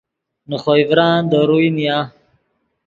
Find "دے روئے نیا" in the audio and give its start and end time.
1.31-1.97